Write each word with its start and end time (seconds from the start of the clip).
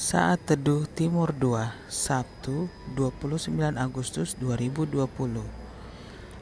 Saat 0.00 0.48
Teduh 0.48 0.88
Timur 0.96 1.28
2, 1.36 1.76
Sabtu, 1.92 2.72
29 2.96 3.52
Agustus 3.76 4.32
2020. 4.40 4.96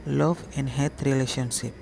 Love 0.07 0.39
and 0.55 0.71
Hate 0.71 0.95
Relationship. 1.03 1.75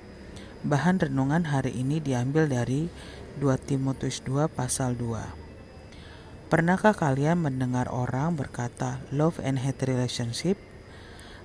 Bahan 0.65 0.97
renungan 0.97 1.45
hari 1.53 1.77
ini 1.77 2.01
diambil 2.01 2.49
dari 2.49 2.89
2 3.37 3.45
Timotius 3.61 4.25
2 4.25 4.49
pasal 4.49 4.97
2. 4.97 6.49
Pernahkah 6.49 6.97
kalian 6.97 7.45
mendengar 7.45 7.93
orang 7.93 8.33
berkata 8.33 9.05
love 9.13 9.37
and 9.45 9.61
hate 9.61 9.85
relationship? 9.85 10.57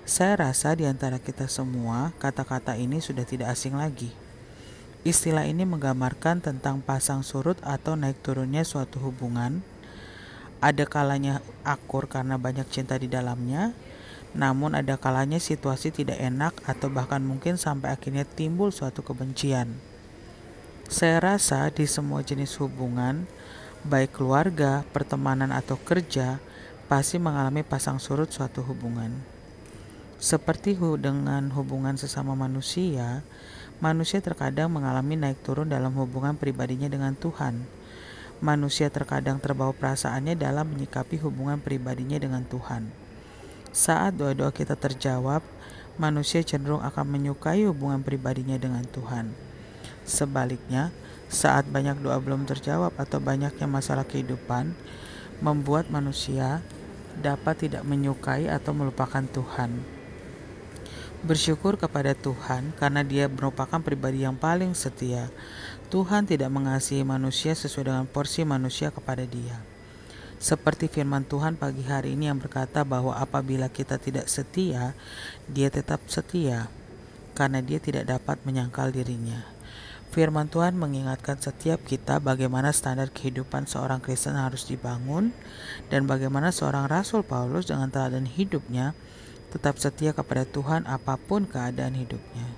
Saya 0.09 0.41
rasa 0.41 0.73
di 0.73 0.89
antara 0.89 1.21
kita 1.21 1.45
semua, 1.45 2.17
kata-kata 2.17 2.81
ini 2.81 3.05
sudah 3.05 3.29
tidak 3.29 3.53
asing 3.53 3.77
lagi. 3.77 4.17
Istilah 5.05 5.45
ini 5.45 5.69
menggambarkan 5.69 6.41
tentang 6.41 6.81
pasang 6.81 7.21
surut 7.21 7.61
atau 7.61 8.01
naik 8.01 8.25
turunnya 8.25 8.65
suatu 8.65 8.97
hubungan 8.97 9.61
ada 10.63 10.87
kalanya 10.87 11.43
akur 11.67 12.07
karena 12.07 12.39
banyak 12.39 12.71
cinta 12.71 12.95
di 12.95 13.11
dalamnya, 13.11 13.75
namun 14.31 14.79
ada 14.79 14.95
kalanya 14.95 15.43
situasi 15.43 15.91
tidak 15.91 16.23
enak 16.23 16.55
atau 16.63 16.87
bahkan 16.87 17.19
mungkin 17.19 17.59
sampai 17.59 17.91
akhirnya 17.91 18.23
timbul 18.23 18.71
suatu 18.71 19.03
kebencian. 19.03 19.75
Saya 20.87 21.19
rasa 21.19 21.67
di 21.75 21.83
semua 21.91 22.23
jenis 22.23 22.55
hubungan, 22.63 23.27
baik 23.83 24.15
keluarga, 24.23 24.87
pertemanan 24.95 25.51
atau 25.51 25.75
kerja, 25.83 26.39
pasti 26.87 27.19
mengalami 27.19 27.67
pasang 27.67 27.99
surut 27.99 28.31
suatu 28.31 28.63
hubungan. 28.63 29.11
Seperti 30.23 30.79
dengan 30.79 31.51
hubungan 31.59 31.99
sesama 31.99 32.39
manusia, 32.39 33.27
manusia 33.83 34.23
terkadang 34.23 34.71
mengalami 34.71 35.19
naik 35.19 35.43
turun 35.43 35.67
dalam 35.67 35.91
hubungan 35.99 36.39
pribadinya 36.39 36.87
dengan 36.87 37.19
Tuhan 37.19 37.82
manusia 38.43 38.91
terkadang 38.91 39.39
terbawa 39.39 39.71
perasaannya 39.71 40.35
dalam 40.35 40.75
menyikapi 40.75 41.23
hubungan 41.23 41.63
pribadinya 41.63 42.19
dengan 42.19 42.43
Tuhan. 42.43 42.91
Saat 43.71 44.19
doa-doa 44.19 44.51
kita 44.51 44.75
terjawab, 44.75 45.47
manusia 45.95 46.43
cenderung 46.43 46.83
akan 46.83 47.07
menyukai 47.07 47.63
hubungan 47.71 48.03
pribadinya 48.03 48.59
dengan 48.59 48.83
Tuhan. 48.83 49.31
Sebaliknya, 50.03 50.91
saat 51.31 51.71
banyak 51.71 52.03
doa 52.03 52.19
belum 52.19 52.45
terjawab 52.45 52.93
atau 52.99 53.23
banyaknya 53.23 53.71
masalah 53.71 54.03
kehidupan, 54.03 54.75
membuat 55.39 55.89
manusia 55.89 56.61
dapat 57.23 57.71
tidak 57.71 57.87
menyukai 57.87 58.51
atau 58.51 58.75
melupakan 58.75 59.23
Tuhan. 59.23 60.02
Bersyukur 61.23 61.79
kepada 61.79 62.19
Tuhan 62.19 62.75
karena 62.75 63.07
Dia 63.07 63.31
merupakan 63.31 63.79
pribadi 63.79 64.27
yang 64.27 64.35
paling 64.35 64.75
setia. 64.75 65.31
Tuhan 65.87 66.27
tidak 66.27 66.51
mengasihi 66.51 67.07
manusia 67.07 67.55
sesuai 67.55 67.95
dengan 67.95 68.07
porsi 68.11 68.43
manusia 68.43 68.91
kepada 68.91 69.23
Dia. 69.23 69.63
Seperti 70.43 70.91
firman 70.91 71.23
Tuhan 71.23 71.55
pagi 71.55 71.87
hari 71.87 72.19
ini 72.19 72.27
yang 72.27 72.43
berkata 72.43 72.83
bahwa 72.83 73.15
apabila 73.15 73.71
kita 73.71 74.03
tidak 74.03 74.27
setia, 74.27 74.99
Dia 75.47 75.71
tetap 75.71 76.03
setia 76.11 76.67
karena 77.39 77.63
Dia 77.63 77.79
tidak 77.79 78.11
dapat 78.11 78.43
menyangkal 78.43 78.91
dirinya. 78.91 79.47
Firman 80.11 80.51
Tuhan 80.51 80.75
mengingatkan 80.75 81.39
setiap 81.39 81.87
kita 81.87 82.19
bagaimana 82.19 82.75
standar 82.75 83.15
kehidupan 83.15 83.71
seorang 83.71 84.03
Kristen 84.03 84.35
harus 84.35 84.67
dibangun 84.67 85.31
dan 85.87 86.11
bagaimana 86.11 86.51
seorang 86.51 86.91
Rasul 86.91 87.23
Paulus 87.23 87.71
dengan 87.71 87.95
teladan 87.95 88.27
hidupnya 88.27 88.99
tetap 89.53 89.77
setia 89.77 90.17
kepada 90.17 90.49
Tuhan 90.49 90.89
apa 90.89 91.21
pun 91.21 91.45
keadaan 91.45 91.93
hidupnya. 91.93 92.49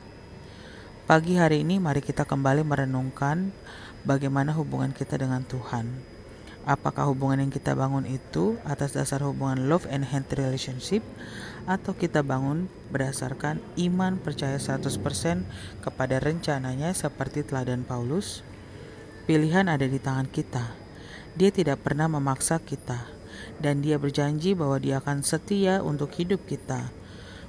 Pagi 1.11 1.35
hari 1.37 1.67
ini 1.67 1.83
mari 1.83 2.01
kita 2.01 2.23
kembali 2.23 2.63
merenungkan 2.63 3.51
bagaimana 4.07 4.55
hubungan 4.55 4.95
kita 4.95 5.19
dengan 5.19 5.43
Tuhan. 5.43 5.91
Apakah 6.65 7.13
hubungan 7.13 7.45
yang 7.45 7.53
kita 7.53 7.77
bangun 7.77 8.09
itu 8.09 8.57
atas 8.65 8.97
dasar 8.97 9.21
hubungan 9.21 9.69
love 9.69 9.85
and 9.93 10.01
hate 10.01 10.33
relationship 10.41 11.05
atau 11.69 11.93
kita 11.93 12.25
bangun 12.25 12.73
berdasarkan 12.89 13.61
iman 13.85 14.17
percaya 14.17 14.57
100% 14.57 14.89
kepada 15.85 16.17
rencananya 16.25 16.97
seperti 16.97 17.45
teladan 17.45 17.85
Paulus? 17.85 18.41
Pilihan 19.29 19.69
ada 19.69 19.85
di 19.85 20.01
tangan 20.01 20.31
kita. 20.33 20.73
Dia 21.37 21.53
tidak 21.53 21.85
pernah 21.85 22.09
memaksa 22.09 22.57
kita 22.65 23.14
dan 23.59 23.83
dia 23.83 23.99
berjanji 23.99 24.55
bahwa 24.55 24.79
dia 24.79 25.03
akan 25.03 25.25
setia 25.25 25.83
untuk 25.83 26.13
hidup 26.15 26.43
kita. 26.47 26.91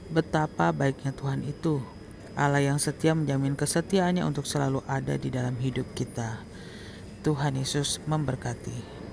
Betapa 0.10 0.70
baiknya 0.74 1.14
Tuhan 1.14 1.46
itu. 1.46 1.82
Allah 2.36 2.60
yang 2.60 2.78
setia 2.78 3.16
menjamin 3.16 3.56
kesetiaannya 3.56 4.28
untuk 4.28 4.44
selalu 4.44 4.84
ada 4.86 5.16
di 5.16 5.32
dalam 5.32 5.56
hidup 5.56 5.88
kita. 5.96 6.44
Tuhan 7.24 7.58
Yesus 7.58 8.04
memberkati. 8.06 9.05